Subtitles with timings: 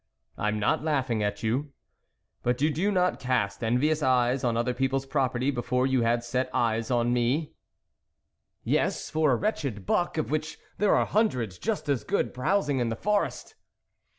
[0.35, 1.73] ""I am not laughing at you.
[2.41, 6.49] But did you not cast envious eyes on other people's property before you had set
[6.55, 7.53] eyes on me?"
[8.63, 12.89] "Yes, for a wretched buck, of which there are hundreds just as good browsing in
[12.89, 13.53] the forest